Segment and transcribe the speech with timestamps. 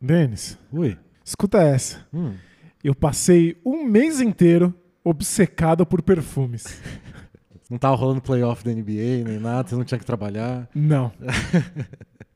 [0.00, 0.96] Denis, Ui.
[1.24, 2.06] escuta essa.
[2.12, 2.34] Hum.
[2.82, 6.80] Eu passei um mês inteiro obcecado por perfumes.
[7.70, 10.68] Não tava rolando playoff da NBA, nem nada, você não tinha que trabalhar.
[10.74, 11.12] Não.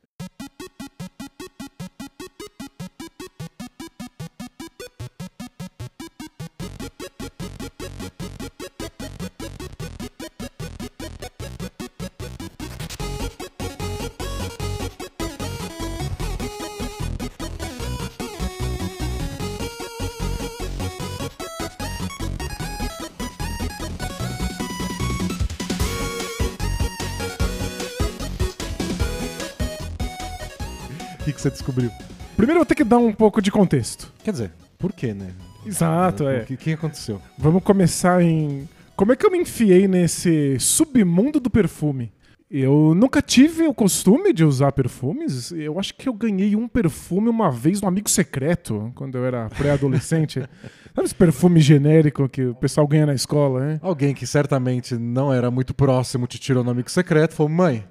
[31.45, 31.91] você descobriu?
[32.37, 34.13] Primeiro eu vou ter que dar um pouco de contexto.
[34.23, 35.31] Quer dizer, por quê, né?
[35.67, 36.41] Exato, O é.
[36.41, 37.21] que, que aconteceu?
[37.39, 38.69] Vamos começar em.
[38.97, 42.13] Como é que eu me enfiei nesse submundo do perfume?
[42.51, 45.51] Eu nunca tive o costume de usar perfumes.
[45.53, 49.49] Eu acho que eu ganhei um perfume uma vez no Amigo Secreto, quando eu era
[49.49, 50.41] pré-adolescente.
[50.95, 53.81] Sabe esse perfume genérico que o pessoal ganha na escola, né?
[53.83, 57.85] Alguém que certamente não era muito próximo te tirou no amigo secreto falou: mãe,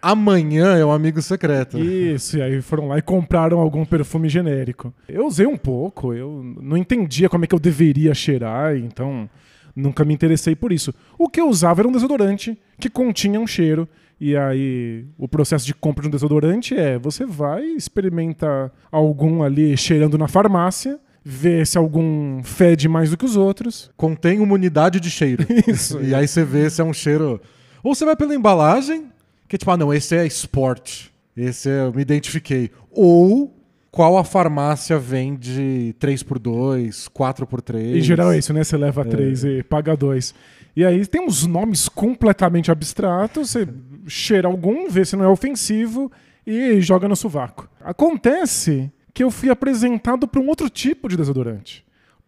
[0.00, 1.78] amanhã é um amigo secreto.
[1.78, 4.92] Isso, e aí foram lá e compraram algum perfume genérico.
[5.08, 9.28] Eu usei um pouco, eu não entendia como é que eu deveria cheirar, então
[9.74, 10.94] nunca me interessei por isso.
[11.18, 13.88] O que eu usava era um desodorante que continha um cheiro.
[14.18, 19.76] E aí, o processo de compra de um desodorante é: você vai, experimenta algum ali
[19.76, 23.90] cheirando na farmácia, vê se algum fede mais do que os outros.
[23.96, 25.44] Contém uma unidade de cheiro.
[25.68, 26.00] Isso.
[26.00, 27.40] e aí você vê se é um cheiro.
[27.82, 29.04] Ou você vai pela embalagem,
[29.48, 31.08] que é tipo, ah, não, esse é Sport.
[31.36, 32.70] Esse é, eu me identifiquei.
[32.90, 33.54] Ou
[33.90, 37.96] qual a farmácia vende 3x2, 4x3.
[37.96, 38.62] Em geral é isso, né?
[38.62, 40.34] Você leva três e paga dois.
[40.76, 43.66] E aí tem uns nomes completamente abstratos, você
[44.06, 46.12] cheira algum, vê se não é ofensivo
[46.46, 47.66] e joga no sovaco.
[47.80, 51.82] Acontece que eu fui apresentado para um outro tipo de desodorante.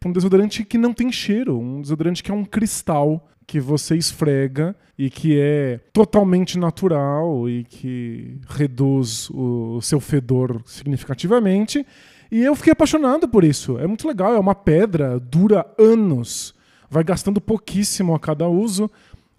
[0.04, 4.76] Um desodorante que não tem cheiro, um desodorante que é um cristal que você esfrega
[4.96, 11.84] e que é totalmente natural e que reduz o seu fedor significativamente.
[12.30, 13.78] E eu fiquei apaixonado por isso.
[13.78, 16.54] É muito legal, é uma pedra, dura anos,
[16.90, 18.90] vai gastando pouquíssimo a cada uso.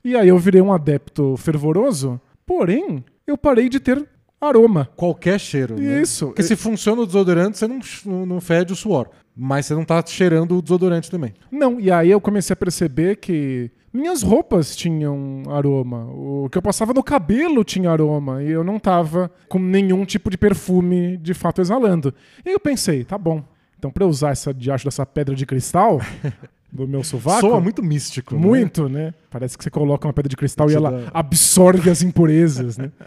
[0.03, 4.07] E aí eu virei um adepto fervoroso, porém, eu parei de ter
[4.41, 4.89] aroma.
[4.95, 5.75] Qualquer cheiro.
[5.79, 6.01] né?
[6.01, 6.27] Isso.
[6.27, 9.09] Porque se funciona o desodorante, você não, não- fede o suor.
[9.35, 11.33] Mas você não tá cheirando o desodorante também.
[11.51, 16.05] Não, e aí eu comecei a perceber que minhas roupas tinham aroma.
[16.11, 18.43] O que eu passava no cabelo tinha aroma.
[18.43, 22.13] E eu não tava com nenhum tipo de perfume de fato exalando.
[22.45, 23.41] E aí eu pensei, tá bom.
[23.77, 26.01] Então, pra eu usar essa diacho dessa pedra de cristal
[26.69, 27.39] do meu sovaco.
[27.39, 28.35] Soa muito místico.
[28.35, 28.41] né?
[28.41, 29.13] Muito, né?
[29.31, 32.91] Parece que você coloca uma pedra de cristal e ela dá- absorve as impurezas, né?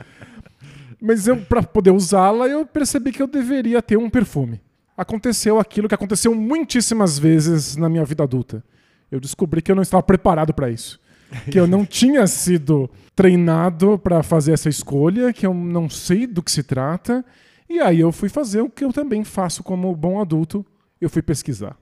[1.05, 4.61] Mas eu, para poder usá-la, eu percebi que eu deveria ter um perfume.
[4.97, 8.63] Aconteceu aquilo que aconteceu muitíssimas vezes na minha vida adulta.
[9.11, 11.01] Eu descobri que eu não estava preparado para isso.
[11.51, 16.41] Que eu não tinha sido treinado para fazer essa escolha, que eu não sei do
[16.41, 17.25] que se trata.
[17.69, 20.65] E aí eu fui fazer o que eu também faço como bom adulto.
[21.01, 21.77] Eu fui pesquisar.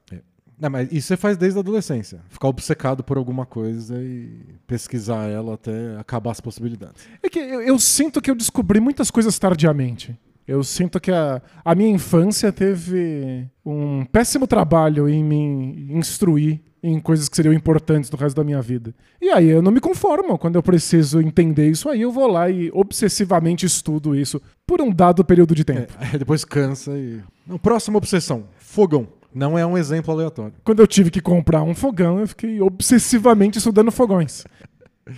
[0.60, 2.20] Não, mas isso você faz desde a adolescência.
[2.28, 4.28] Ficar obcecado por alguma coisa e
[4.66, 7.02] pesquisar ela até acabar as possibilidades.
[7.22, 10.16] É que eu, eu sinto que eu descobri muitas coisas tardiamente.
[10.46, 16.98] Eu sinto que a, a minha infância teve um péssimo trabalho em me instruir em
[16.98, 18.94] coisas que seriam importantes no resto da minha vida.
[19.20, 20.38] E aí eu não me conformo.
[20.38, 24.90] Quando eu preciso entender isso aí, eu vou lá e obsessivamente estudo isso por um
[24.90, 25.92] dado período de tempo.
[26.00, 27.20] É, depois cansa e.
[27.62, 29.06] Próxima obsessão: fogão.
[29.34, 30.54] Não é um exemplo aleatório.
[30.64, 34.44] Quando eu tive que comprar um fogão, eu fiquei obsessivamente estudando fogões.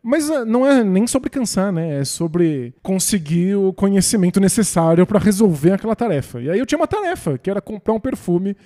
[0.03, 2.01] Mas ah, não é nem sobre cansar, né?
[2.01, 6.41] É sobre conseguir o conhecimento necessário para resolver aquela tarefa.
[6.41, 8.57] E aí eu tinha uma tarefa, que era comprar um perfume.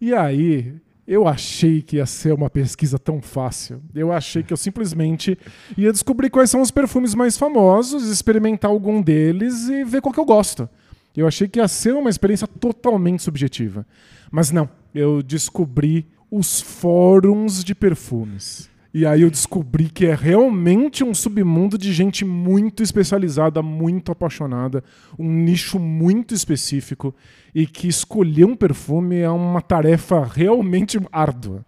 [0.00, 0.74] E aí
[1.06, 3.82] eu achei que ia ser uma pesquisa tão fácil.
[3.94, 5.38] Eu achei que eu simplesmente
[5.76, 10.20] ia descobrir quais são os perfumes mais famosos, experimentar algum deles e ver qual que
[10.20, 10.68] eu gosto.
[11.16, 13.86] Eu achei que ia ser uma experiência totalmente subjetiva.
[14.30, 18.70] Mas não, eu descobri os fóruns de perfumes.
[18.94, 24.84] E aí eu descobri que é realmente um submundo de gente muito especializada, muito apaixonada,
[25.18, 27.14] um nicho muito específico
[27.54, 31.64] e que escolher um perfume é uma tarefa realmente árdua.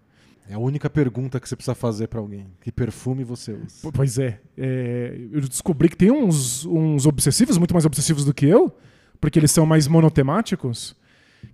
[0.46, 2.46] É a única pergunta que você precisa fazer pra alguém.
[2.60, 3.90] Que perfume você usa?
[3.90, 8.44] Pois é, é, eu descobri que tem uns, uns obsessivos, muito mais obsessivos do que
[8.44, 8.70] eu,
[9.18, 10.94] porque eles são mais monotemáticos.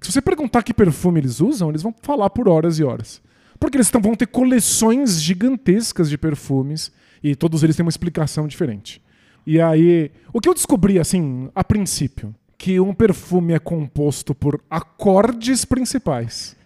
[0.00, 3.20] Se você perguntar que perfume eles usam, eles vão falar por horas e horas.
[3.58, 6.90] Porque eles vão ter coleções gigantescas de perfumes
[7.22, 9.02] e todos eles têm uma explicação diferente.
[9.46, 14.60] E aí, o que eu descobri, assim, a princípio, que um perfume é composto por
[14.70, 16.56] acordes principais.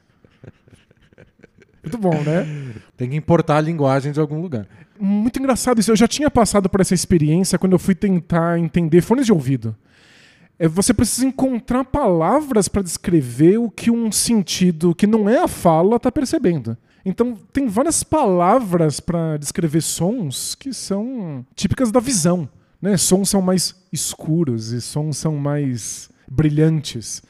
[1.82, 2.75] Muito bom, né?
[2.97, 4.67] Tem que importar a linguagem de algum lugar.
[4.99, 5.91] Muito engraçado isso.
[5.91, 9.76] Eu já tinha passado por essa experiência quando eu fui tentar entender fones de ouvido.
[10.58, 15.48] É, você precisa encontrar palavras para descrever o que um sentido que não é a
[15.48, 16.76] fala está percebendo.
[17.04, 22.48] Então, tem várias palavras para descrever sons que são típicas da visão.
[22.80, 22.96] Né?
[22.96, 27.22] Sons são mais escuros e sons são mais brilhantes.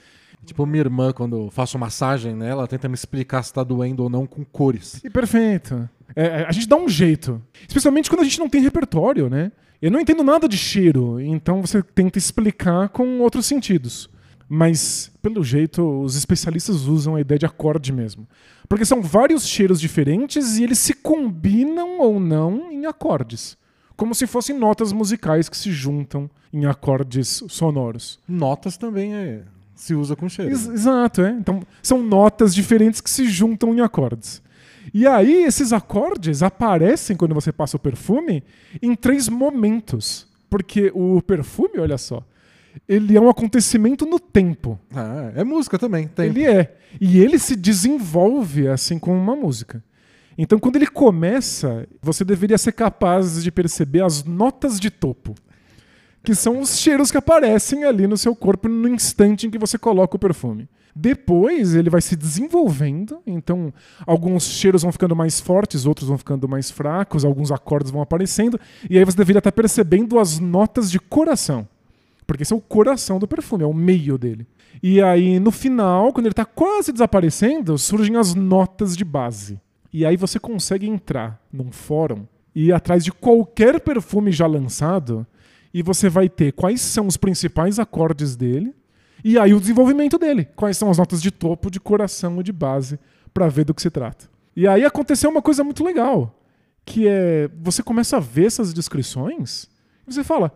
[0.44, 4.02] Tipo, minha irmã, quando eu faço massagem nela, ela tenta me explicar se tá doendo
[4.02, 5.00] ou não com cores.
[5.02, 5.88] E perfeito.
[6.14, 7.42] É, a gente dá um jeito.
[7.66, 9.50] Especialmente quando a gente não tem repertório, né?
[9.80, 14.08] Eu não entendo nada de cheiro, então você tenta explicar com outros sentidos.
[14.48, 18.26] Mas, pelo jeito, os especialistas usam a ideia de acorde mesmo.
[18.68, 23.56] Porque são vários cheiros diferentes e eles se combinam ou não em acordes.
[23.96, 28.18] Como se fossem notas musicais que se juntam em acordes sonoros.
[28.28, 29.42] Notas também é,
[29.74, 30.50] se usa com cheiro.
[30.50, 31.30] Ex exato, é.
[31.30, 34.42] Então, são notas diferentes que se juntam em acordes.
[34.94, 38.44] E aí, esses acordes aparecem quando você passa o perfume
[38.81, 40.29] em três momentos.
[40.49, 42.25] Porque o perfume, olha só,
[42.88, 44.79] ele é um acontecimento no tempo.
[44.94, 46.06] Ah, é música também.
[46.06, 46.23] Tempo.
[46.23, 46.76] Ele é.
[47.00, 49.82] E ele se desenvolve assim como uma música.
[50.38, 55.35] Então, quando ele começa, você deveria ser capaz de perceber as notas de topo,
[56.23, 59.76] que são os cheiros que aparecem ali no seu corpo no instante em que você
[59.76, 60.69] coloca o perfume.
[60.94, 63.73] Depois ele vai se desenvolvendo, então
[64.06, 68.61] alguns cheiros vão ficando mais fortes, outros vão ficando mais fracos, alguns acordes vão aparecendo,
[68.88, 71.67] e aí você deveria estar percebendo as notas de coração.
[72.26, 74.46] Porque esse é o coração do perfume, é o meio dele.
[74.82, 79.61] E aí, no final, quando ele está quase desaparecendo, surgem as notas de base.
[79.93, 82.25] E aí você consegue entrar num fórum
[82.55, 85.26] e ir atrás de qualquer perfume já lançado
[85.73, 88.73] e você vai ter quais são os principais acordes dele
[89.24, 90.46] e aí o desenvolvimento dele.
[90.54, 93.00] Quais são as notas de topo, de coração e de base
[93.32, 94.28] para ver do que se trata.
[94.54, 96.38] E aí aconteceu uma coisa muito legal,
[96.84, 99.68] que é você começa a ver essas descrições
[100.06, 100.52] e você fala: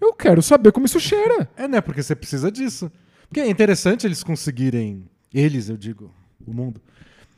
[0.00, 1.50] eu quero saber como isso cheira.
[1.56, 1.80] É, né?
[1.80, 2.90] Porque você precisa disso.
[3.28, 6.14] Porque é interessante eles conseguirem, eles, eu digo,
[6.46, 6.80] o mundo,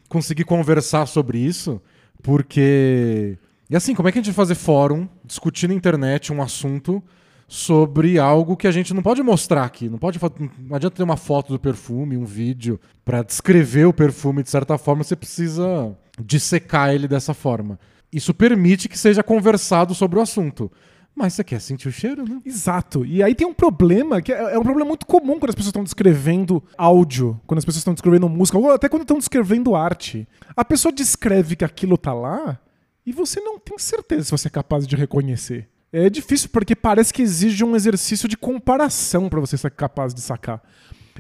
[0.09, 1.81] conseguir conversar sobre isso,
[2.23, 3.39] porque.
[3.71, 7.03] E assim, como é que a gente vai fazer fórum, discutir na internet um assunto
[7.47, 9.89] sobre algo que a gente não pode mostrar aqui.
[9.89, 10.19] Não pode
[10.59, 14.79] não adianta ter uma foto do perfume, um vídeo para descrever o perfume de certa
[14.79, 17.79] forma, você precisa dissecar ele dessa forma.
[18.13, 20.71] Isso permite que seja conversado sobre o assunto.
[21.15, 22.41] Mas você quer sentir o cheiro, né?
[22.45, 23.07] Exato.
[23.07, 25.69] E aí tem um problema, que é, é um problema muito comum quando as pessoas
[25.69, 30.27] estão descrevendo áudio, quando as pessoas estão descrevendo música, ou até quando estão descrevendo arte.
[30.57, 32.59] A pessoa descreve que aquilo tá lá
[33.07, 35.69] e você não tem certeza se você é capaz de reconhecer.
[35.97, 40.21] É difícil porque parece que exige um exercício de comparação para você ser capaz de
[40.21, 40.61] sacar.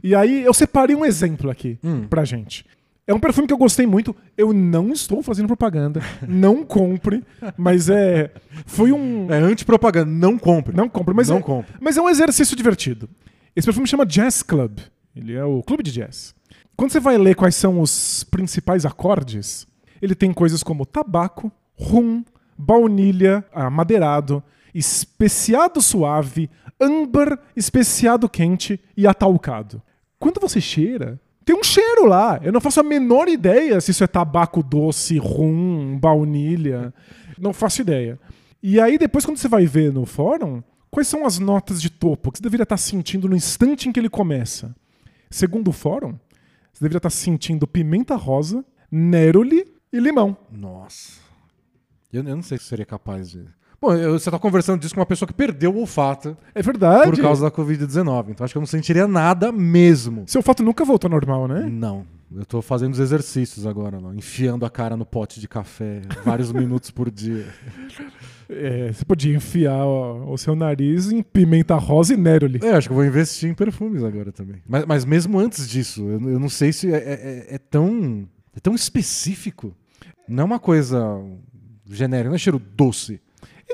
[0.02, 2.08] E aí eu separei um exemplo aqui hum.
[2.08, 2.66] pra gente.
[3.06, 4.16] É um perfume que eu gostei muito.
[4.36, 6.00] Eu não estou fazendo propaganda.
[6.26, 7.22] Não compre.
[7.56, 8.32] Mas é.
[8.66, 9.30] Foi um.
[9.30, 10.10] É anti-propaganda.
[10.10, 10.74] Não compre.
[10.74, 11.14] Não compre.
[11.14, 11.74] Mas não é, compre.
[11.80, 13.08] Mas é um exercício divertido.
[13.54, 14.78] Esse perfume chama Jazz Club.
[15.14, 16.34] Ele é o clube de jazz.
[16.76, 19.66] Quando você vai ler quais são os principais acordes,
[20.02, 22.24] ele tem coisas como tabaco, rum,
[22.58, 24.42] baunilha, amadeirado,
[24.74, 26.50] especiado suave,
[26.80, 29.80] âmbar, especiado quente e atalcado.
[30.18, 32.40] Quando você cheira, tem um cheiro lá.
[32.42, 36.92] Eu não faço a menor ideia se isso é tabaco doce, rum, baunilha.
[37.38, 38.18] Não faço ideia.
[38.62, 42.32] E aí, depois, quando você vai ver no fórum, quais são as notas de topo
[42.32, 44.74] que você deveria estar sentindo no instante em que ele começa?
[45.30, 46.18] Segundo o fórum,
[46.72, 50.36] você deveria estar sentindo pimenta rosa, neroli e limão.
[50.50, 51.20] Nossa.
[52.12, 53.44] Eu, eu não sei se seria capaz de.
[53.80, 56.36] Bom, você está conversando disso com uma pessoa que perdeu o olfato.
[56.54, 57.10] É verdade.
[57.10, 58.30] Por causa da Covid-19.
[58.30, 60.24] Então acho que eu não sentiria nada mesmo.
[60.26, 61.68] Seu olfato nunca voltou ao normal, né?
[61.70, 62.06] Não.
[62.34, 64.12] Eu estou fazendo os exercícios agora, não.
[64.12, 67.46] enfiando a cara no pote de café vários minutos por dia.
[68.48, 72.58] É, você podia enfiar o, o, seu nariz em pimenta rosa e neroli.
[72.62, 74.56] É, acho que eu vou investir em perfumes agora também.
[74.66, 78.60] Mas, mas mesmo antes disso, eu, eu não sei se é, é, é, tão, é
[78.60, 79.74] tão específico.
[80.28, 81.22] Não é uma coisa
[81.88, 83.20] genérica, não é cheiro doce.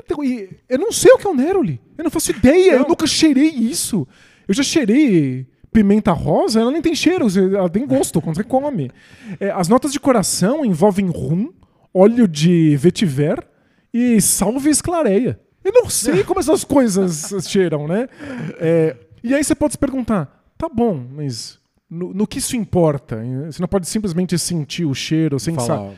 [0.03, 1.79] Então, eu não sei o que é o Neroli.
[1.97, 2.73] Eu não faço ideia.
[2.73, 2.81] Não.
[2.83, 4.07] Eu nunca cheirei isso.
[4.47, 8.91] Eu já cheirei pimenta rosa, ela nem tem cheiro, ela tem gosto quando você come.
[9.39, 11.51] É, as notas de coração envolvem rum,
[11.93, 13.47] óleo de vetiver
[13.93, 15.39] e salve esclareia.
[15.63, 18.09] Eu não sei como essas coisas cheiram, né?
[18.59, 23.21] É, e aí você pode se perguntar, tá bom, mas no, no, que isso importa?
[23.45, 25.95] Você não pode simplesmente sentir o cheiro sem saber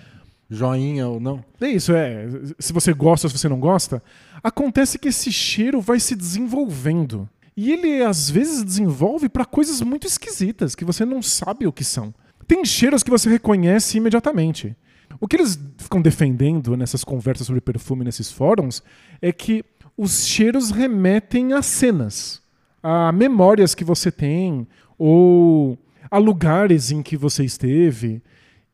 [0.53, 1.43] joinha ou não.
[1.59, 2.27] É isso, é.
[2.59, 4.01] Se você gosta ou se você não gosta,
[4.43, 7.27] acontece que esse cheiro vai se desenvolvendo.
[7.55, 11.83] E ele às vezes desenvolve para coisas muito esquisitas que você não sabe o que
[11.83, 12.13] são.
[12.47, 14.75] Tem cheiros que você reconhece imediatamente.
[15.19, 18.83] O que eles ficam defendendo nessas conversas sobre perfume nesses fóruns
[19.21, 19.63] é que
[19.95, 22.41] os cheiros remetem a cenas,
[22.81, 24.67] a memórias que você tem
[24.97, 25.77] ou
[26.09, 28.21] a lugares em que você esteve.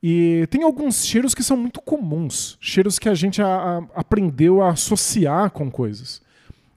[0.01, 4.61] E tem alguns cheiros que são muito comuns, cheiros que a gente a, a, aprendeu
[4.61, 6.21] a associar com coisas.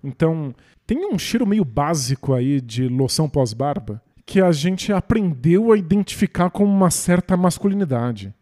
[0.03, 0.55] Então,
[0.87, 6.51] tem um cheiro meio básico aí de loção pós-barba que a gente aprendeu a identificar
[6.51, 8.35] com uma certa masculinidade.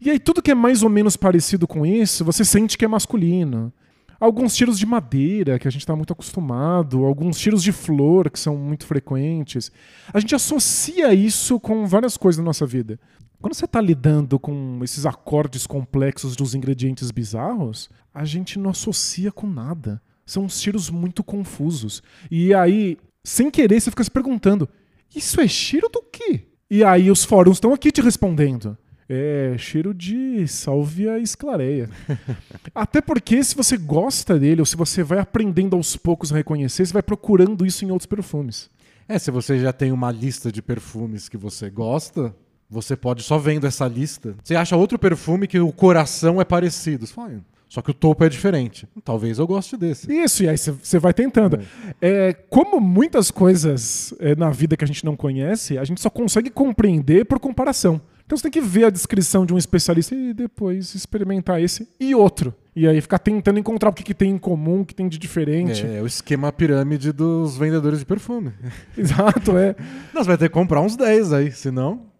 [0.00, 2.88] E aí, tudo que é mais ou menos parecido com isso, você sente que é
[2.88, 3.72] masculino.
[4.18, 8.38] Alguns cheiros de madeira, que a gente está muito acostumado, alguns cheiros de flor, que
[8.38, 9.70] são muito frequentes.
[10.12, 12.98] A gente associa isso com várias coisas na nossa vida.
[13.44, 19.30] Quando você está lidando com esses acordes complexos dos ingredientes bizarros, a gente não associa
[19.30, 20.00] com nada.
[20.24, 22.02] São cheiros muito confusos.
[22.30, 24.66] E aí, sem querer, você fica se perguntando:
[25.14, 26.46] isso é cheiro do quê?
[26.70, 28.78] E aí os fóruns estão aqui te respondendo.
[29.06, 31.90] É cheiro de sálvia esclareia.
[32.74, 36.86] Até porque se você gosta dele, ou se você vai aprendendo aos poucos a reconhecer,
[36.86, 38.70] você vai procurando isso em outros perfumes.
[39.06, 42.34] É, se você já tem uma lista de perfumes que você gosta,
[42.68, 44.34] você pode só vendo essa lista.
[44.42, 47.06] Você acha outro perfume que o coração é parecido.
[47.06, 48.86] Você fala, só que o topo é diferente.
[49.04, 50.12] Talvez eu goste desse.
[50.12, 51.58] Isso, e aí você vai tentando.
[52.00, 52.28] É.
[52.28, 56.08] é, como muitas coisas é, na vida que a gente não conhece, a gente só
[56.08, 58.00] consegue compreender por comparação.
[58.24, 62.14] Então você tem que ver a descrição de um especialista e depois experimentar esse e
[62.14, 62.54] outro.
[62.76, 65.18] E aí ficar tentando encontrar o que, que tem em comum, o que tem de
[65.18, 65.84] diferente.
[65.84, 68.52] É, é o esquema pirâmide dos vendedores de perfume.
[68.96, 69.74] Exato, é.
[70.12, 72.13] Nós vai ter que comprar uns 10 aí, senão.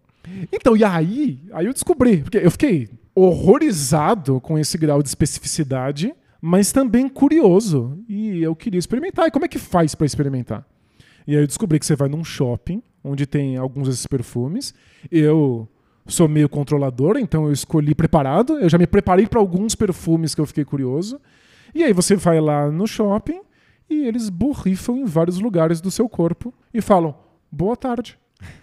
[0.51, 6.13] Então, e aí, aí eu descobri, porque eu fiquei horrorizado com esse grau de especificidade,
[6.41, 7.97] mas também curioso.
[8.07, 9.27] E eu queria experimentar.
[9.27, 10.65] E como é que faz para experimentar?
[11.25, 14.73] E aí eu descobri que você vai num shopping onde tem alguns desses perfumes.
[15.11, 15.67] Eu
[16.07, 18.59] sou meio controlador, então eu escolhi preparado.
[18.59, 21.19] Eu já me preparei para alguns perfumes que eu fiquei curioso.
[21.73, 23.41] E aí você vai lá no shopping
[23.89, 27.15] e eles borrifam em vários lugares do seu corpo e falam:
[27.51, 28.17] "Boa tarde".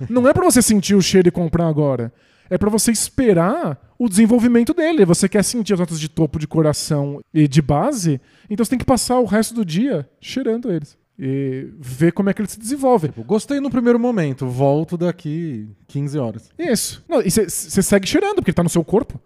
[0.08, 2.12] Não é para você sentir o cheiro e comprar agora.
[2.50, 5.04] É para você esperar o desenvolvimento dele.
[5.04, 8.78] Você quer sentir as notas de topo, de coração e de base, então você tem
[8.78, 12.58] que passar o resto do dia cheirando eles e ver como é que ele se
[12.58, 13.08] desenvolve.
[13.08, 16.50] Tipo, gostei no primeiro momento, volto daqui 15 horas.
[16.58, 17.04] Isso.
[17.08, 19.20] Não, e você segue cheirando, porque ele tá no seu corpo.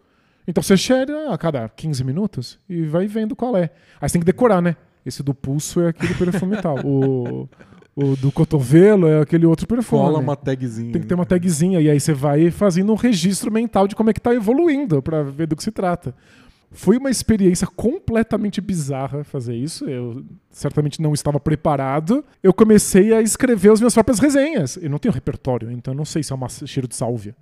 [0.46, 3.70] Então você cheira a cada 15 minutos e vai vendo qual é.
[4.00, 4.76] Aí você tem que decorar, né?
[5.04, 6.78] Esse do pulso é aquele perfume tal.
[6.84, 7.48] O,
[7.96, 10.02] o do cotovelo é aquele outro perfume.
[10.02, 10.92] Cola uma tagzinha.
[10.92, 11.80] Tem que ter uma tagzinha.
[11.80, 15.22] E aí você vai fazendo um registro mental de como é que tá evoluindo para
[15.22, 16.14] ver do que se trata.
[16.70, 19.88] Foi uma experiência completamente bizarra fazer isso.
[19.88, 22.22] Eu certamente não estava preparado.
[22.42, 24.76] Eu comecei a escrever as minhas próprias resenhas.
[24.76, 27.34] Eu não tenho repertório, então eu não sei se é um cheiro de sálvia.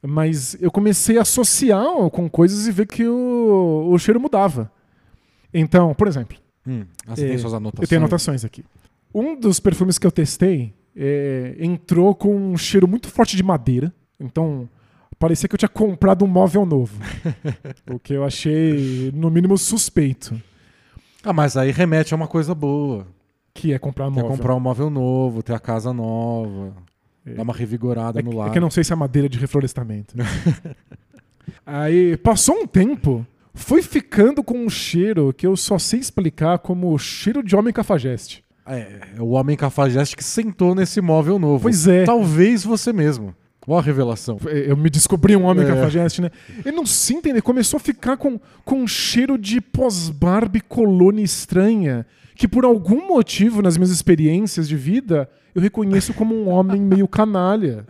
[0.00, 4.70] Mas eu comecei a associar com coisas e ver que o, o cheiro mudava.
[5.52, 6.38] Então, por exemplo.
[6.64, 7.82] Hum, ah, você é, tem suas anotações?
[7.82, 8.64] Eu tenho anotações aqui.
[9.14, 13.92] Um dos perfumes que eu testei é, entrou com um cheiro muito forte de madeira.
[14.18, 14.68] Então,
[15.18, 16.98] parecia que eu tinha comprado um móvel novo.
[17.90, 20.40] o que eu achei, no mínimo, suspeito.
[21.24, 23.06] Ah, mas aí remete a uma coisa boa.
[23.54, 24.34] Que é comprar um que é móvel.
[24.34, 26.74] É comprar um móvel novo, ter a casa nova,
[27.24, 27.34] é.
[27.34, 28.48] dar uma revigorada é, no lar.
[28.48, 30.14] É que eu não sei se é madeira de reflorestamento.
[31.64, 36.98] aí passou um tempo, foi ficando com um cheiro que eu só sei explicar como
[36.98, 38.41] cheiro de homem cafajeste.
[38.66, 41.62] É, é o homem cafajeste que sentou nesse móvel novo.
[41.62, 42.04] Pois é.
[42.04, 43.34] Talvez você mesmo.
[43.60, 44.38] Qual a revelação?
[44.44, 45.68] Eu me descobri um homem é.
[45.68, 46.30] cafajeste, né?
[46.64, 52.04] Ele não se entendeu, começou a ficar com, com um cheiro de pós-Barbie colônia estranha,
[52.34, 57.06] que por algum motivo, nas minhas experiências de vida, eu reconheço como um homem meio
[57.06, 57.86] canalha.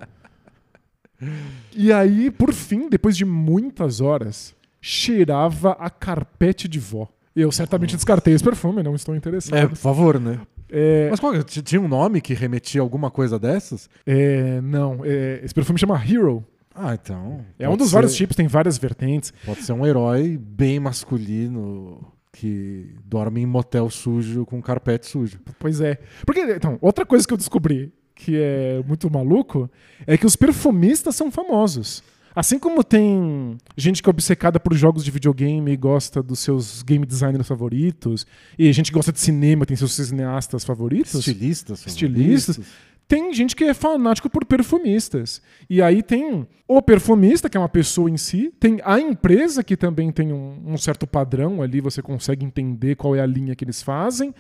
[1.75, 7.09] E aí, por fim, depois de muitas horas, cheirava a carpete de vó.
[7.35, 9.57] Eu certamente descartei esse perfume, não estou interessado.
[9.57, 10.39] É, por favor, né?
[10.73, 11.09] É...
[11.11, 13.91] Mas qual, tinha um nome que remetia a alguma coisa dessas?
[14.07, 16.43] É, não, é, esse perfume chama Hero.
[16.75, 17.45] Ah, então.
[17.59, 17.95] É um dos ser...
[17.95, 19.35] vários tipos, tem várias vertentes.
[19.45, 25.39] Pode ser um herói bem masculino que dorme em motel sujo com carpete sujo.
[25.59, 25.99] Pois é.
[26.25, 29.71] Porque, então, outra coisa que eu descobri que é muito maluco
[30.07, 32.03] é que os perfumistas são famosos.
[32.35, 36.83] Assim como tem gente que é obcecada por jogos de videogame e gosta dos seus
[36.83, 38.27] game designers favoritos,
[38.59, 41.15] e gente que gosta de cinema tem seus cineastas favoritos.
[41.15, 41.87] Estilistas.
[41.87, 42.61] Estilistas.
[43.07, 45.43] Tem gente que é fanático por perfumistas.
[45.69, 49.77] E aí tem o perfumista, que é uma pessoa em si, tem a empresa, que
[49.77, 53.65] também tem um, um certo padrão ali, você consegue entender qual é a linha que
[53.65, 54.35] eles fazem.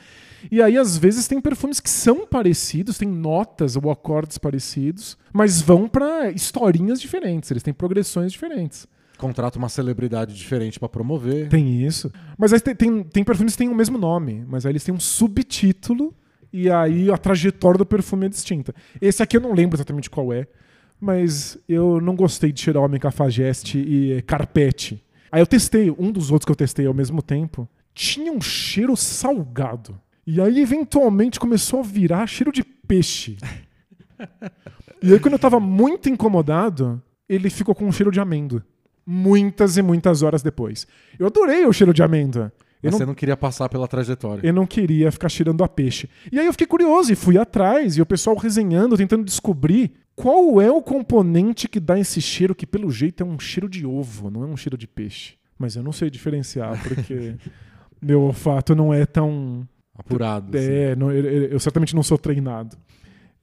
[0.50, 5.61] E aí, às vezes, tem perfumes que são parecidos, tem notas ou acordes parecidos, mas
[5.61, 8.87] vão para historinhas diferentes, eles têm progressões diferentes.
[9.18, 11.49] Contrata uma celebridade diferente pra promover.
[11.49, 12.11] Tem isso.
[12.37, 14.92] Mas aí tem, tem, tem perfumes que têm o mesmo nome, mas aí eles têm
[14.92, 16.12] um subtítulo
[16.52, 18.75] e aí a trajetória do perfume é distinta.
[19.00, 20.46] Esse aqui eu não lembro exatamente qual é,
[21.00, 25.02] mas eu não gostei de cheirar Homem Cafajeste e Carpete.
[25.30, 28.96] Aí eu testei, um dos outros que eu testei ao mesmo tempo, tinha um cheiro
[28.96, 29.99] salgado.
[30.26, 33.37] E aí, eventualmente, começou a virar cheiro de peixe.
[35.02, 38.64] E aí, quando eu tava muito incomodado, ele ficou com um cheiro de amêndoa.
[39.05, 40.87] Muitas e muitas horas depois.
[41.19, 42.52] Eu adorei o cheiro de amêndoa.
[42.81, 44.47] Eu Mas não, você não queria passar pela trajetória.
[44.47, 46.09] eu não queria ficar cheirando a peixe.
[46.31, 50.61] E aí eu fiquei curioso e fui atrás, e o pessoal resenhando, tentando descobrir qual
[50.61, 54.31] é o componente que dá esse cheiro, que pelo jeito é um cheiro de ovo,
[54.31, 55.35] não é um cheiro de peixe.
[55.59, 57.37] Mas eu não sei diferenciar, porque
[58.02, 60.56] meu olfato não é tão Apurado.
[60.56, 60.66] assim.
[60.70, 62.76] é, não- eu, eu- certamente não sou treinado.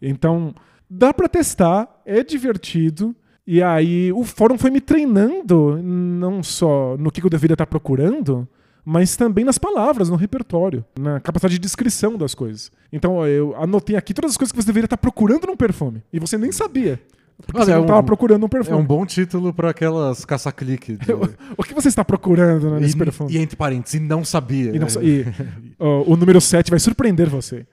[0.01, 0.53] Então,
[0.89, 3.15] dá pra testar, é divertido.
[3.45, 8.47] E aí, o fórum foi me treinando, não só no que eu deveria estar procurando,
[8.85, 12.71] mas também nas palavras, no repertório, na capacidade de descrição das coisas.
[12.93, 16.03] Então, ó, eu anotei aqui todas as coisas que você deveria estar procurando num perfume.
[16.13, 16.99] E você nem sabia.
[17.45, 18.77] Porque Olha, você é não um- estava procurando um É perfume.
[18.81, 20.97] um bom título pra aquelas caça-clique.
[20.97, 21.13] de-
[21.57, 23.31] O que você está procurando né, nesse perfume?
[23.31, 24.75] e, e entre parênteses, e não sabia.
[24.75, 24.93] E não né?
[25.03, 25.25] e,
[25.79, 27.65] ó, o número 7 vai surpreender você.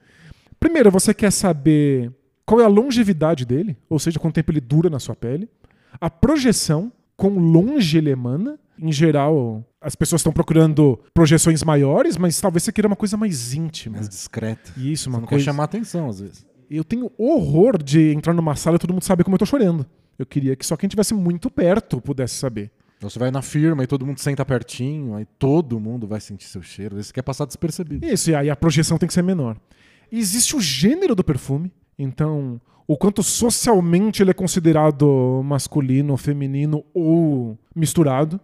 [0.58, 2.10] Primeiro, você quer saber
[2.46, 5.48] qual é a longevidade dele, ou seja, quanto tempo ele dura na sua pele.
[6.00, 8.58] A projeção, quão longe ele emana.
[8.78, 13.54] Em geral, as pessoas estão procurando projeções maiores, mas talvez você queira uma coisa mais
[13.54, 13.96] íntima.
[13.96, 14.70] Mais discreta.
[14.76, 15.44] E isso, uma não quer coisa...
[15.46, 16.46] chamar atenção, às vezes.
[16.70, 19.86] Eu tenho horror de entrar numa sala e todo mundo saber como eu tô chorando.
[20.18, 22.70] Eu queria que só quem estivesse muito perto pudesse saber.
[22.96, 26.46] Então você vai na firma e todo mundo senta pertinho, aí todo mundo vai sentir
[26.46, 26.96] seu cheiro.
[26.96, 28.06] Você quer passar despercebido.
[28.06, 29.56] Isso, e aí a projeção tem que ser menor.
[30.10, 37.58] Existe o gênero do perfume, então o quanto socialmente ele é considerado masculino, feminino ou
[37.74, 38.40] misturado.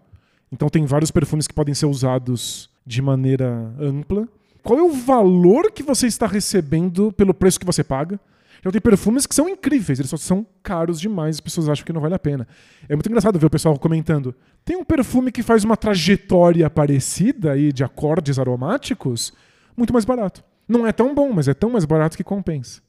[0.51, 4.29] Então tem vários perfumes que podem ser usados de maneira ampla.
[4.63, 8.21] Qual é o valor que você está recebendo pelo preço que você paga?
[8.61, 11.93] Então tem perfumes que são incríveis, eles só são caros demais, as pessoas acham que
[11.93, 12.47] não vale a pena.
[12.89, 14.33] É muito engraçado ver o pessoal comentando.
[14.65, 19.33] Tem um perfume que faz uma trajetória parecida aí de acordes aromáticos,
[19.77, 20.45] muito mais barato.
[20.69, 22.81] Não é tão bom, mas é tão mais barato que compensa.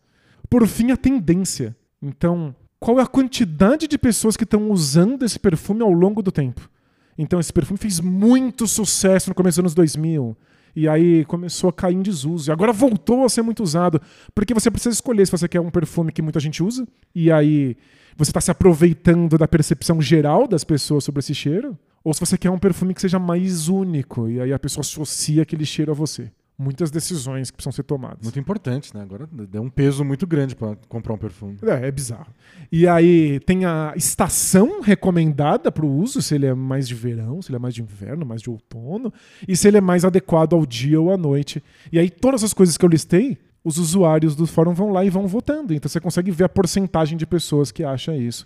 [0.48, 1.76] Por fim, a tendência.
[2.00, 6.32] Então, qual é a quantidade de pessoas que estão usando esse perfume ao longo do
[6.32, 6.70] tempo?
[7.18, 10.38] Então, esse perfume fez muito sucesso no começo dos anos 2000.
[10.76, 12.50] E aí começou a cair em desuso.
[12.50, 14.02] E agora voltou a ser muito usado.
[14.34, 16.88] Porque você precisa escolher se você quer um perfume que muita gente usa.
[17.14, 17.78] E aí
[18.18, 21.78] você está se aproveitando da percepção geral das pessoas sobre esse cheiro.
[22.04, 24.30] Ou se você quer um perfume que seja mais único.
[24.30, 26.32] E aí a pessoa associa aquele cheiro a você.
[26.58, 28.20] Muitas decisões que precisam ser tomadas.
[28.22, 29.02] Muito importante, né?
[29.02, 31.58] Agora deu um peso muito grande pra comprar um perfume.
[31.64, 32.32] É, é bizarro.
[32.72, 37.42] E aí tem a estação recomendada para o uso, se ele é mais de verão,
[37.42, 39.12] se ele é mais de inverno, mais de outono,
[39.48, 41.62] e se ele é mais adequado ao dia ou à noite.
[41.92, 45.10] E aí todas as coisas que eu listei, os usuários do fórum vão lá e
[45.10, 45.74] vão votando.
[45.74, 48.46] Então você consegue ver a porcentagem de pessoas que acha isso,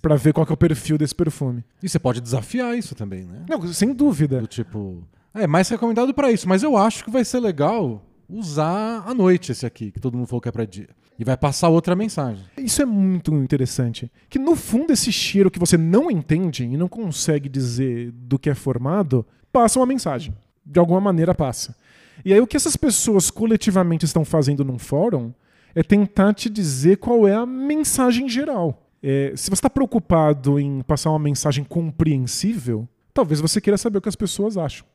[0.00, 1.64] para ver qual é o perfil desse perfume.
[1.82, 3.44] E você pode desafiar isso também, né?
[3.48, 4.40] Não, sem dúvida.
[4.40, 5.02] Do tipo,
[5.38, 9.52] é mais recomendado pra isso, mas eu acho que vai ser legal usar à noite
[9.52, 10.88] esse aqui, que todo mundo falou que é pra dia.
[11.18, 12.44] E vai passar outra mensagem.
[12.56, 14.10] Isso é muito interessante.
[14.28, 18.48] Que no fundo esse cheiro que você não entende e não consegue dizer do que
[18.48, 20.32] é formado, passa uma mensagem.
[20.64, 21.74] De alguma maneira passa.
[22.24, 25.32] E aí o que essas pessoas coletivamente estão fazendo num fórum
[25.74, 28.88] é tentar te dizer qual é a mensagem geral.
[29.02, 34.00] É, se você está preocupado em passar uma mensagem compreensível, talvez você queira saber o
[34.00, 34.86] que as pessoas acham.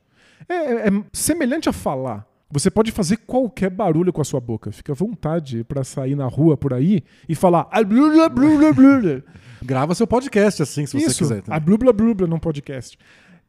[0.48, 2.26] É, é- é semelhante a falar.
[2.50, 4.70] Você pode fazer qualquer barulho com a sua boca.
[4.70, 7.66] Fica à vontade para sair na rua por aí e falar.
[7.70, 9.22] "Ah, blá, blá, blá, blá, blá."
[9.62, 11.38] Grava seu podcast assim, se você Isso, quiser.
[11.38, 11.60] a também.
[11.60, 12.98] blá blá blá blá num podcast.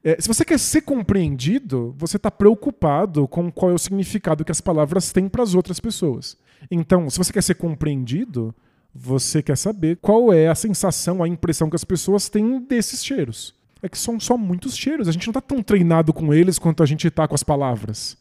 [0.03, 4.51] É, se você quer ser compreendido, você está preocupado com qual é o significado que
[4.51, 6.37] as palavras têm para as outras pessoas.
[6.71, 8.53] Então, se você quer ser compreendido,
[8.93, 13.53] você quer saber qual é a sensação, a impressão que as pessoas têm desses cheiros.
[13.85, 15.07] É que são só muitos cheiros.
[15.07, 18.17] A gente não está tão treinado com eles quanto a gente está com as palavras.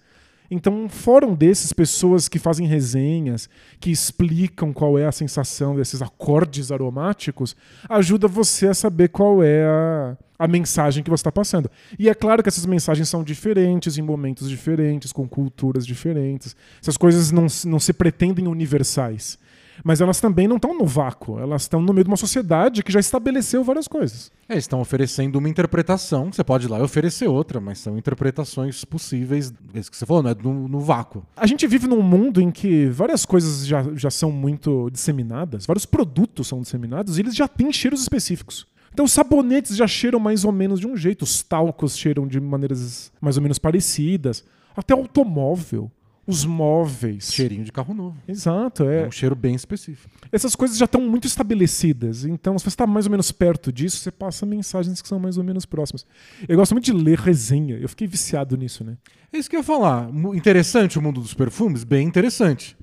[0.50, 3.48] Então, um fórum desses, pessoas que fazem resenhas,
[3.80, 7.56] que explicam qual é a sensação desses acordes aromáticos,
[7.88, 11.70] ajuda você a saber qual é a, a mensagem que você está passando.
[11.98, 16.54] E é claro que essas mensagens são diferentes, em momentos diferentes, com culturas diferentes.
[16.78, 19.38] Essas coisas não, não se pretendem universais.
[19.82, 22.92] Mas elas também não estão no vácuo, elas estão no meio de uma sociedade que
[22.92, 24.30] já estabeleceu várias coisas.
[24.48, 28.84] É, estão oferecendo uma interpretação, você pode ir lá e oferecer outra, mas são interpretações
[28.84, 31.24] possíveis, é isso que você falou, não é no, no vácuo.
[31.36, 35.86] A gente vive num mundo em que várias coisas já, já são muito disseminadas, vários
[35.86, 38.66] produtos são disseminados e eles já têm cheiros específicos.
[38.92, 42.40] Então, os sabonetes já cheiram mais ou menos de um jeito, os talcos cheiram de
[42.40, 44.44] maneiras mais ou menos parecidas,
[44.76, 45.90] até o automóvel
[46.26, 47.32] os móveis.
[47.32, 48.16] Cheirinho de carro novo.
[48.26, 49.02] Exato, é.
[49.02, 50.10] É um cheiro bem específico.
[50.32, 52.24] Essas coisas já estão muito estabelecidas.
[52.24, 55.36] Então, se você está mais ou menos perto disso, você passa mensagens que são mais
[55.36, 56.06] ou menos próximas.
[56.48, 57.76] Eu gosto muito de ler resenha.
[57.76, 58.96] Eu fiquei viciado nisso, né?
[59.32, 60.08] É isso que eu ia falar.
[60.34, 61.84] Interessante o mundo dos perfumes?
[61.84, 62.76] Bem interessante.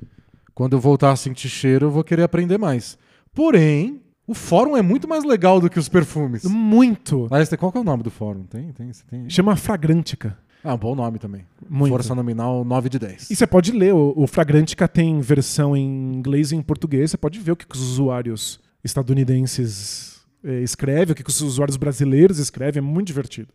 [0.53, 2.97] Quando eu voltar a sentir cheiro, eu vou querer aprender mais.
[3.33, 6.43] Porém, o fórum é muito mais legal do que os perfumes.
[6.43, 7.27] Muito.
[7.31, 8.43] Aliás, qual que é o nome do fórum?
[8.43, 8.71] Tem?
[8.71, 8.91] Tem?
[8.91, 9.29] Você tem?
[9.29, 10.37] Chama Fragrantica.
[10.63, 11.45] Ah, um bom nome também.
[11.67, 11.91] Muito.
[11.91, 13.31] Força nominal 9 de 10.
[13.31, 13.93] E você pode ler.
[13.93, 17.11] O, o Fragrantica tem versão em inglês e em português.
[17.11, 21.41] Você pode ver o que, que os usuários estadunidenses eh, escrevem, o que, que os
[21.41, 22.79] usuários brasileiros escrevem.
[22.79, 23.49] É muito divertido.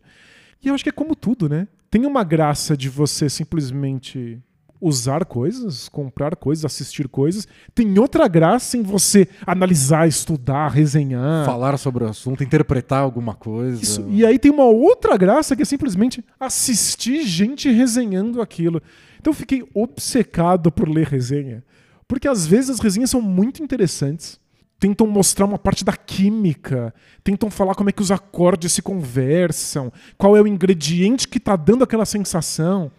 [0.61, 1.67] E eu acho que é como tudo, né?
[1.89, 4.41] Tem uma graça de você simplesmente
[4.79, 7.47] usar coisas, comprar coisas, assistir coisas.
[7.73, 11.45] Tem outra graça em você analisar, estudar, resenhar.
[11.45, 13.81] Falar sobre o assunto, interpretar alguma coisa.
[13.81, 14.05] Isso.
[14.09, 18.81] E aí tem uma outra graça que é simplesmente assistir gente resenhando aquilo.
[19.19, 21.63] Então eu fiquei obcecado por ler resenha.
[22.07, 24.39] Porque às vezes as resenhas são muito interessantes.
[24.79, 29.91] Tentam mostrar uma parte da química, tentam falar como é que os acordes se conversam,
[30.15, 32.91] qual é o ingrediente que está dando aquela sensação.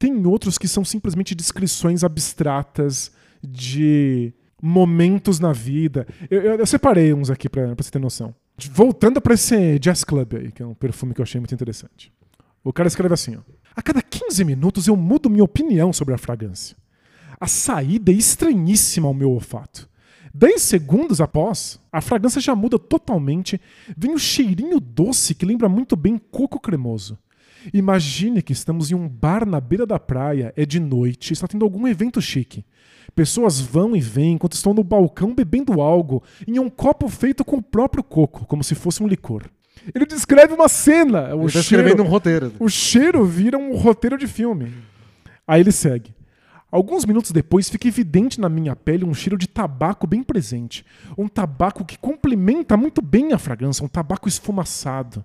[0.00, 6.06] Tem outros que são simplesmente descrições abstratas de momentos na vida.
[6.30, 8.34] Eu, eu- eu separei uns aqui pra você ter noção.
[8.72, 12.10] Voltando pra esse Jazz Club aí, que é um perfume que eu achei muito interessante.
[12.64, 13.40] O cara escreve assim: ó,
[13.76, 16.76] A cada 15 minutos eu mudo minha opinião sobre a fragrância.
[17.38, 19.86] A saída é estranhíssima ao meu olfato.
[20.32, 23.60] 10 segundos após, a fragrância já muda totalmente,
[23.96, 27.18] vem um cheirinho doce que lembra muito bem coco cremoso.
[27.72, 31.64] Imagine que estamos em um bar na beira da praia, é de noite, está tendo
[31.64, 32.64] algum evento chique.
[33.14, 37.56] Pessoas vão e vêm enquanto estão no balcão bebendo algo em um copo feito com
[37.56, 39.44] o próprio coco, como se fosse um licor.
[39.94, 41.34] Ele descreve uma cena.
[41.34, 42.52] O Ele tá escrevendo um roteiro.
[42.58, 44.72] o cheiro vira um roteiro de filme.
[45.46, 46.14] Aí ele segue.
[46.70, 50.84] Alguns minutos depois fica evidente na minha pele um cheiro de tabaco bem presente.
[51.18, 55.24] Um tabaco que complementa muito bem a fragrância, um tabaco esfumaçado.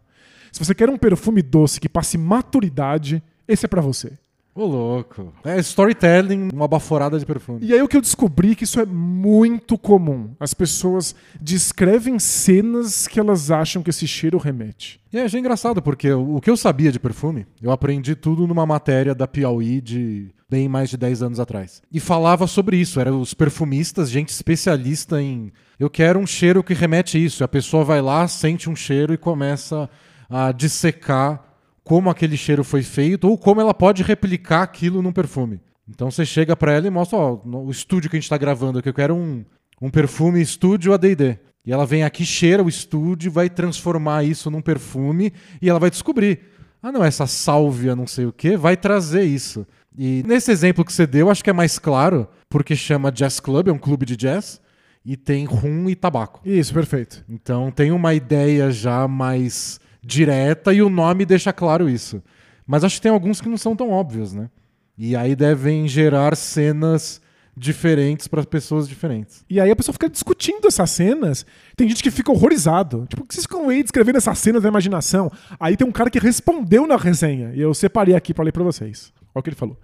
[0.55, 4.13] Se você quer um perfume doce que passe maturidade, esse é pra você.
[4.55, 5.33] Ô, louco.
[5.43, 7.59] É storytelling, uma baforada de perfume.
[7.61, 10.29] E aí o que eu descobri que isso é muito comum.
[10.39, 14.97] As pessoas descrevem cenas que elas acham que esse cheiro remete.
[15.11, 18.47] E eu achei engraçado, porque o o que eu sabia de perfume, eu aprendi tudo
[18.47, 21.81] numa matéria da Piauí de bem mais de 10 anos atrás.
[21.91, 26.73] E falava sobre isso, eram os perfumistas, gente especialista em eu quero um cheiro que
[26.73, 27.43] remete a isso.
[27.43, 29.89] E a pessoa vai lá, sente um cheiro e começa
[30.29, 31.43] a dissecar
[31.83, 35.61] como aquele cheiro foi feito ou como ela pode replicar aquilo num perfume.
[35.87, 38.79] Então você chega pra ela e mostra, ó, o estúdio que a gente tá gravando
[38.79, 39.45] aqui, eu quero um,
[39.81, 41.37] um perfume estúdio AD&D.
[41.65, 45.89] E ela vem aqui, cheira o estúdio, vai transformar isso num perfume e ela vai
[45.89, 46.39] descobrir.
[46.81, 49.65] Ah, não, essa sálvia não sei o que vai trazer isso.
[49.97, 53.67] E nesse exemplo que você deu, acho que é mais claro, porque chama Jazz Club,
[53.69, 54.61] é um clube de jazz,
[55.03, 56.41] e tem rum e tabaco.
[56.45, 57.23] Isso, perfeito.
[57.29, 62.21] Então tem uma ideia já mais direta e o nome deixa claro isso.
[62.67, 64.49] Mas acho que tem alguns que não são tão óbvios, né?
[64.97, 67.21] E aí devem gerar cenas
[67.57, 69.43] diferentes para pessoas diferentes.
[69.49, 71.45] E aí a pessoa fica discutindo essas cenas.
[71.75, 73.05] Tem gente que fica horrorizado.
[73.07, 75.31] Tipo, o que vocês ficam aí descrevendo essas cenas da imaginação?
[75.59, 77.51] Aí tem um cara que respondeu na resenha.
[77.53, 79.11] E eu separei aqui pra ler pra vocês.
[79.33, 79.77] Olha o que ele falou.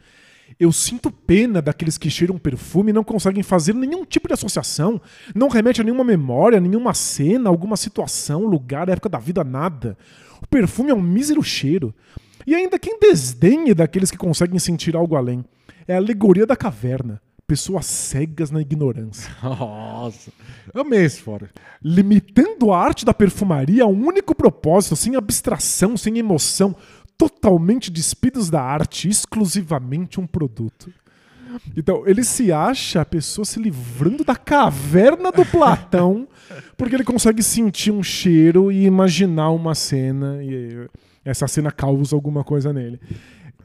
[0.62, 5.02] Eu sinto pena daqueles que cheiram perfume e não conseguem fazer nenhum tipo de associação.
[5.34, 9.98] Não remete a nenhuma memória, nenhuma cena, alguma situação, lugar, época da vida, nada.
[10.40, 11.92] O perfume é um mísero cheiro.
[12.46, 15.44] E ainda quem desdenhe daqueles que conseguem sentir algo além.
[15.88, 17.20] É a alegoria da caverna.
[17.48, 19.36] Pessoas cegas na ignorância.
[19.42, 20.32] Nossa,
[20.76, 21.50] amei esse fora.
[21.84, 26.76] limitando a arte da perfumaria a um único propósito, sem abstração, sem emoção,
[27.22, 30.92] totalmente despidos da arte, exclusivamente um produto.
[31.78, 36.28] Então, ele se acha a pessoa se livrando da caverna do Platão,
[36.76, 40.90] porque ele consegue sentir um cheiro e imaginar uma cena, e
[41.24, 43.00] essa cena causa alguma coisa nele.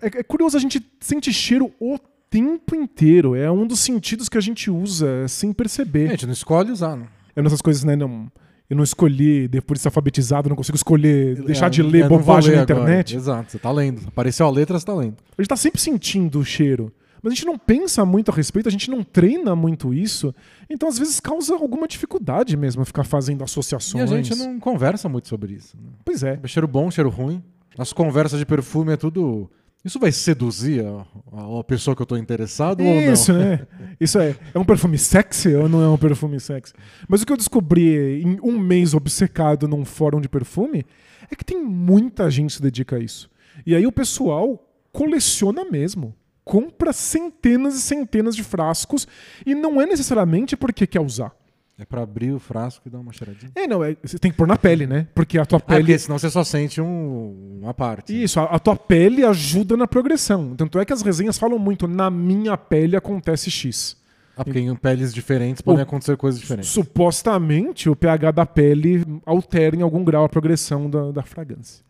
[0.02, 3.34] É, é curioso, a gente sente cheiro o tempo inteiro.
[3.34, 6.08] É um dos sentidos que a gente usa sem perceber.
[6.08, 7.06] A gente não escolhe usar, né?
[7.34, 7.96] É nessas coisas, né?
[7.96, 8.30] Não,
[8.68, 12.02] eu não escolhi, depois de ser alfabetizado, não consigo escolher, deixar de É, ler eu
[12.02, 12.80] não vou bobagem ler na agora.
[12.82, 13.16] internet.
[13.16, 14.02] Exato, você tá lendo.
[14.08, 15.16] Apareceu a letra, você tá lendo.
[15.36, 16.92] A gente tá sempre sentindo o cheiro.
[17.22, 20.32] Mas a gente não pensa muito a respeito, a gente não treina muito isso.
[20.70, 24.12] Então, às vezes, causa alguma dificuldade mesmo ficar fazendo E associações.
[24.12, 25.76] a gente não conversa muito sobre isso.
[25.76, 25.90] Né?
[26.04, 26.38] Pois é.
[26.44, 27.42] Cheiro bom, cheiro ruim.
[27.76, 29.50] As conversas de perfume é tudo.
[29.86, 33.44] Isso vai seduzir a, a pessoa que eu tô interessado Isso, ou não?
[33.44, 33.66] né?
[34.00, 34.34] Isso é.
[34.52, 36.74] É um perfume sexy ou não é um perfume sexy?
[37.06, 40.84] Mas o que eu descobri em um mês obcecado num fórum de perfume
[41.30, 43.30] é que tem muita gente que se dedica a isso.
[43.64, 46.12] E aí o pessoal coleciona mesmo.
[46.44, 49.06] Compra centenas e centenas de frascos
[49.46, 51.32] e não é necessariamente porque quer usar.
[51.78, 53.52] É pra abrir o frasco e dar uma cheiradinha.
[53.54, 55.06] É, não, é, você tem que pôr na pele, né?
[55.14, 55.80] Porque a tua Ah, pele.
[55.80, 58.22] porque senão você só sente um- uma parte.
[58.22, 60.54] Isso, a, a tua pele ajuda na progressão.
[60.56, 63.94] Tanto é que as resenhas falam muito, na minha pele acontece X.
[64.38, 66.70] Ah, porque em peles diferentes podem O- acontecer coisas diferentes.
[66.70, 71.84] Supostamente o pH da pele altera em algum grau a progressão da, da fragrância.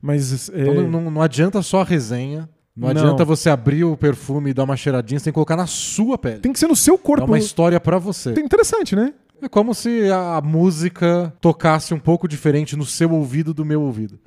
[0.00, 2.48] Mas é, Então não, não- adianta só a resenha.
[2.76, 3.00] Não, Não.
[3.02, 6.18] adianta você abrir o perfume e dar uma cheiradinha, você tem que colocar na sua
[6.18, 6.40] pele.
[6.40, 7.24] tem que ser no seu É corpo.
[7.26, 8.32] uma história pra você.
[8.32, 9.12] Tem- Interessante, né?
[9.44, 14.18] É como se a música tocasse um pouco diferente no seu ouvido do meu ouvido.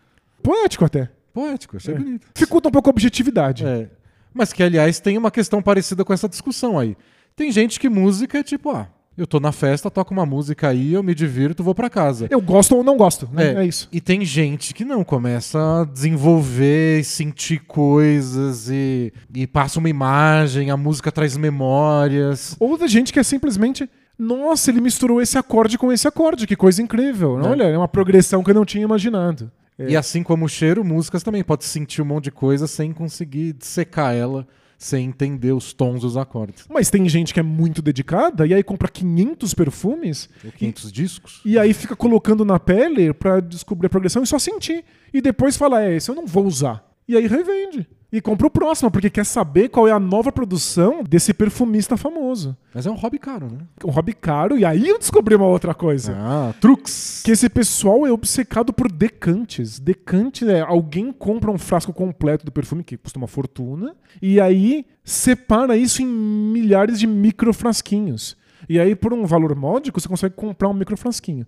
[0.44, 1.10] Poético até.
[1.34, 1.98] Poético, achei É.
[1.98, 2.28] bonito.
[2.36, 3.66] Dificulta um pouco a objetividade.
[3.66, 3.90] É.
[4.32, 6.96] Mas que, aliás, tem uma questão parecida com essa discussão aí.
[7.36, 10.94] Tem gente que música é tipo, ah, eu tô na festa, toco uma música aí,
[10.94, 12.28] eu me divirto, vou pra casa.
[12.30, 13.54] Eu gosto ou não gosto, né?
[13.54, 13.64] É.
[13.64, 13.90] É, isso.
[13.92, 19.90] E tem gente que não, começa a desenvolver, e sentir coisas e, e passa uma
[19.90, 22.56] imagem, a música traz memórias.
[22.60, 23.90] Ou da gente que é simplesmente.
[24.18, 27.40] Nossa, ele misturou esse acorde com esse acorde, que coisa incrível.
[27.40, 27.48] É.
[27.48, 29.52] Olha, é uma progressão que eu não tinha imaginado.
[29.78, 29.90] É.
[29.92, 33.56] E assim como o cheiro, músicas também pode sentir um monte de coisa sem conseguir
[33.60, 36.66] secar ela, sem entender os tons dos acordes.
[36.68, 41.42] Mas tem gente que é muito dedicada e aí compra 500 perfumes Ou 500 discos.
[41.46, 44.84] e aí fica colocando na pele pra descobrir a progressão e só sentir.
[45.14, 46.84] E depois fala, é, esse eu não vou usar.
[47.08, 47.88] E aí revende.
[48.12, 52.56] E compra o próximo, porque quer saber qual é a nova produção desse perfumista famoso.
[52.74, 53.60] Mas é um hobby caro, né?
[53.84, 56.16] Um hobby caro, e aí eu descobri uma outra coisa.
[56.18, 57.22] Ah, truques.
[57.26, 59.78] Que esse pessoal é obcecado por decantes.
[59.78, 64.86] Decante é alguém compra um frasco completo do perfume, que custa uma fortuna, e aí
[65.04, 68.38] separa isso em milhares de microfrasquinhos.
[68.70, 71.46] E aí, por um valor módico, você consegue comprar um microfrasquinho.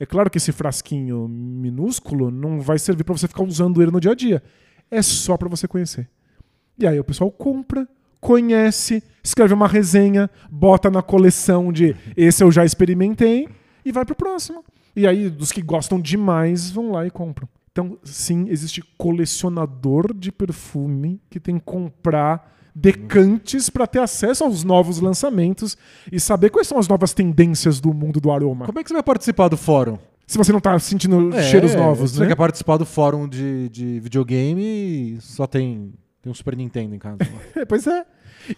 [0.00, 4.00] É claro que esse frasquinho minúsculo não vai servir para você ficar usando ele no
[4.00, 4.42] dia a dia.
[4.90, 6.08] É só para você conhecer.
[6.78, 7.88] E aí o pessoal compra,
[8.20, 13.48] conhece, escreve uma resenha, bota na coleção de esse eu já experimentei
[13.84, 14.64] e vai pro próximo.
[14.94, 17.48] E aí, dos que gostam demais, vão lá e compram.
[17.70, 24.64] Então, sim, existe colecionador de perfume que tem que comprar decantes para ter acesso aos
[24.64, 25.76] novos lançamentos
[26.10, 28.66] e saber quais são as novas tendências do mundo do aroma.
[28.66, 29.98] Como é que você vai participar do fórum?
[30.28, 32.26] Se você não tá sentindo É, cheiros novos, Você né?
[32.28, 36.98] quer participar do fórum de, de videogame e só tem, tem um Super Nintendo em
[36.98, 37.16] casa.
[37.56, 38.04] É, pois é.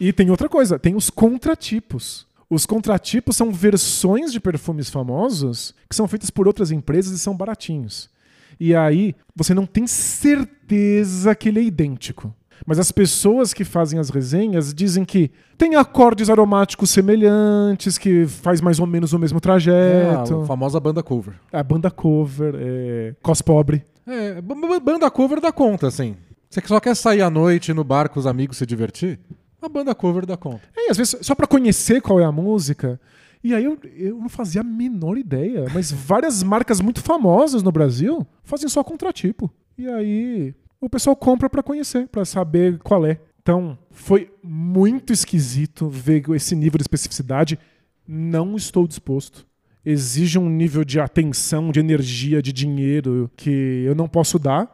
[0.01, 2.27] E tem outra coisa, tem os contratipos.
[2.51, 7.37] Os contratipos são versões de perfumes famosos que são feitas por outras empresas e são
[7.37, 8.11] baratinhos.
[8.59, 12.35] E aí você não tem certeza que ele é idêntico.
[12.67, 18.61] Mas as pessoas que fazem as resenhas dizem que tem acordes aromáticos semelhantes, que faz
[18.61, 20.43] mais ou menos o mesmo É, trajeto.
[20.43, 21.35] a famosa banda cover.
[21.53, 23.15] a banda cover, é...
[23.23, 23.85] cos pobre.
[24.07, 26.17] É, banda cover dá conta, assim.
[26.49, 29.21] Você que só quer sair à noite no bar com os amigos se divertir?
[29.63, 30.63] A banda cover dá conta.
[30.77, 32.99] É, e às vezes só pra conhecer qual é a música.
[33.43, 37.71] E aí eu, eu não fazia a menor ideia, mas várias marcas muito famosas no
[37.73, 39.51] Brasil fazem só contratipo.
[39.79, 43.21] E aí o pessoal compra pra conhecer, pra saber qual é.
[43.43, 47.59] Então, foi muito esquisito ver esse nível de especificidade.
[48.07, 49.47] Não estou disposto.
[49.85, 54.69] Exige um nível de atenção, de energia, de dinheiro que eu não posso dar,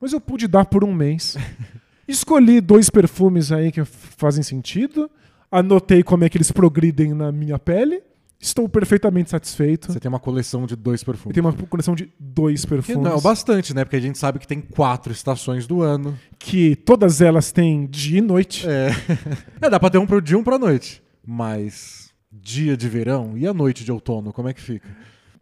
[0.00, 1.36] mas eu pude dar por um mês.
[2.06, 5.10] Escolhi dois perfumes aí que fazem sentido.
[5.50, 8.02] Anotei como é que eles progridem na minha pele.
[8.40, 9.92] Estou perfeitamente satisfeito.
[9.92, 11.34] Você tem uma coleção de dois perfumes.
[11.34, 13.02] tem uma coleção de dois Que perfumes.
[13.02, 13.84] não, bastante, né?
[13.84, 16.18] Porque a gente sabe que tem quatro estações do ano.
[16.38, 18.66] Que todas elas têm dia e noite.
[18.66, 18.92] É,
[19.60, 21.02] é dá pra ter um pro dia e um pra noite.
[21.26, 24.88] Mas dia de verão e a noite de outono, como é que fica?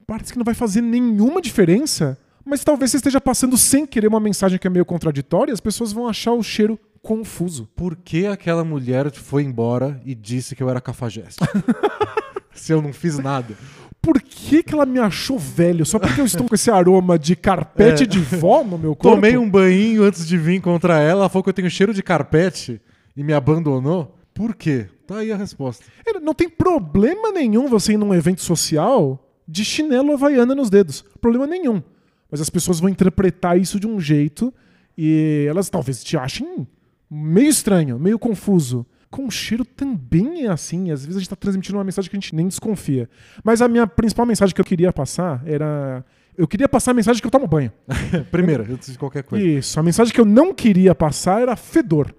[0.04, 2.18] Parece que não vai fazer nenhuma diferença.
[2.44, 5.92] Mas talvez você esteja passando sem querer uma mensagem que é meio contraditória as pessoas
[5.92, 7.68] vão achar o cheiro confuso.
[7.76, 11.38] Por que aquela mulher foi embora e disse que eu era cafajeste?
[12.58, 13.54] Se eu não fiz nada.
[14.00, 15.84] Por que, que ela me achou velho?
[15.84, 18.06] Só porque eu estou com esse aroma de carpete É.
[18.06, 19.16] de vó no meu corpo?
[19.16, 22.02] Tomei um banho antes de vir contra ela, ela falou que eu tenho cheiro de
[22.02, 22.80] carpete
[23.16, 24.16] e me abandonou.
[24.32, 24.86] Por quê?
[25.06, 25.84] Tá aí a resposta.
[26.22, 31.04] Não tem problema nenhum você ir num evento social de chinelo havaiana nos dedos.
[31.20, 31.82] Problema nenhum.
[32.30, 34.52] Mas as pessoas vão interpretar isso de um jeito
[34.96, 36.66] e elas talvez te achem
[37.10, 38.86] meio estranho, meio confuso.
[39.10, 40.90] Com cheiro também é assim.
[40.90, 43.08] Às vezes a gente está transmitindo uma mensagem que a gente nem desconfia.
[43.42, 46.04] Mas a minha principal mensagem que eu queria passar era.
[46.36, 47.72] Eu queria passar a mensagem que eu tomo banho.
[48.30, 49.44] Primeiro, antes de qualquer coisa.
[49.44, 49.80] Isso.
[49.80, 52.14] A mensagem que eu não queria passar era fedor.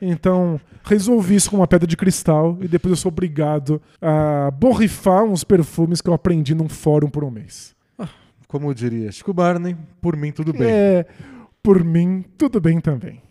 [0.00, 5.24] Então, resolvi isso com uma pedra de cristal e depois eu sou obrigado a borrifar
[5.24, 7.74] uns perfumes que eu aprendi num fórum por um mês.
[8.46, 10.68] Como eu diria Chico Barney, por mim tudo bem.
[10.70, 11.06] É,
[11.62, 13.22] por mim, tudo bem também.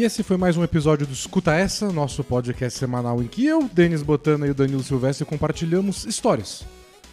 [0.00, 3.68] E esse foi mais um episódio do Escuta Essa, nosso podcast semanal em que eu,
[3.70, 6.64] Denis Botana e o Danilo Silvestre compartilhamos histórias.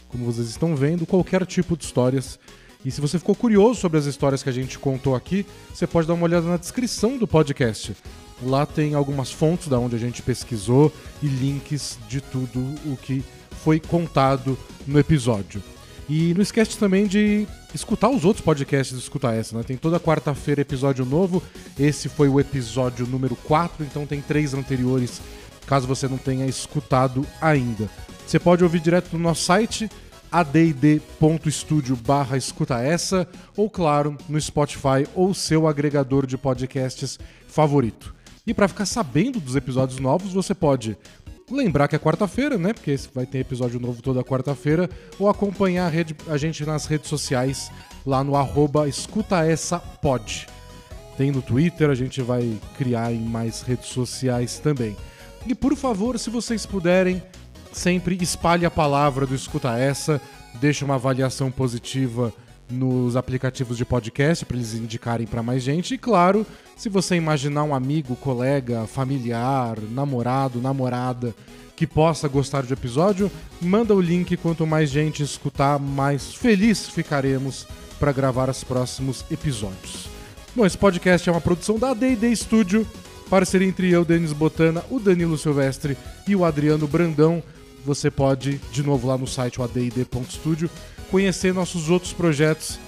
[0.07, 2.39] Como vocês estão vendo, qualquer tipo de histórias.
[2.85, 6.07] E se você ficou curioso sobre as histórias que a gente contou aqui, você pode
[6.07, 7.93] dar uma olhada na descrição do podcast.
[8.41, 10.89] Lá tem algumas fontes da onde a gente pesquisou
[11.21, 13.21] e links de tudo o que
[13.65, 15.61] foi contado no episódio.
[16.09, 19.63] E não esquece também de escutar os outros podcasts do Escuta Essa, né?
[19.63, 21.43] Tem toda quarta-feira episódio novo.
[21.77, 25.21] Esse foi o episódio número 4, então tem três anteriores,
[25.65, 27.89] caso você não tenha escutado ainda.
[28.25, 29.89] Você pode ouvir direto no nosso site
[30.31, 37.17] add.studio barra escuta essa ou claro no Spotify ou seu agregador de podcasts
[37.47, 38.13] favorito.
[38.45, 40.97] E para ficar sabendo dos episódios novos, você pode
[41.49, 42.73] lembrar que é quarta-feira, né?
[42.73, 47.09] Porque vai ter episódio novo toda quarta-feira, ou acompanhar a, rede, a, gente nas redes
[47.09, 47.71] sociais,
[48.05, 50.47] lá no arroba escutaessapod.
[51.17, 54.95] Tem no Twitter, a gente vai criar em mais redes sociais também.
[55.45, 57.23] E por favor, se vocês puderem,
[57.71, 60.21] sempre espalhe a palavra do Escuta Essa,
[60.55, 62.33] deixe uma avaliação positiva
[62.69, 65.93] nos aplicativos de podcast para eles indicarem para mais gente.
[65.93, 66.45] E claro,
[66.77, 71.35] se você imaginar um amigo, colega, familiar, namorado, namorada
[71.75, 74.37] que possa gostar do episódio, manda o link.
[74.37, 77.67] Quanto mais gente escutar, mais feliz ficaremos
[77.99, 80.07] para gravar os próximos episódios.
[80.55, 82.87] Bom, esse podcast é uma produção da D&D Studio,
[83.29, 87.43] parceria entre eu, Denis Botana, o Danilo Silvestre e o Adriano Brandão.
[87.85, 90.69] Você pode, de novo lá no site, o add.studio,
[91.09, 92.79] conhecer nossos outros projetos.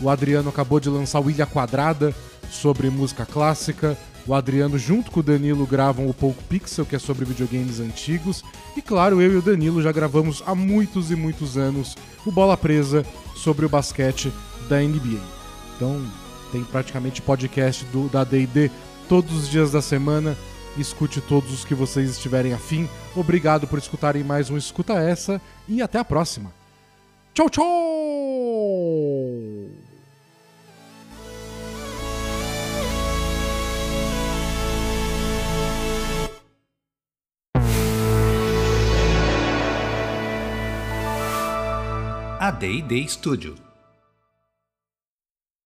[0.00, 2.14] O Adriano acabou de lançar o Ilha Quadrada
[2.50, 3.96] sobre música clássica.
[4.26, 8.44] O Adriano, junto com o Danilo, gravam o Pouco Pixel, que é sobre videogames antigos.
[8.76, 12.56] E claro, eu e o Danilo já gravamos há muitos e muitos anos o Bola
[12.56, 14.32] Presa sobre o basquete
[14.68, 15.20] da NBA.
[15.76, 16.04] Então,
[16.52, 18.70] tem praticamente podcast do, da DD
[19.08, 20.36] todos os dias da semana.
[20.76, 22.88] Escute todos os que vocês estiverem afim.
[23.16, 26.52] Obrigado por escutarem mais um Escuta Essa e até a próxima.
[27.34, 27.64] Tchau, tchau!
[42.42, 43.54] A D&D Studio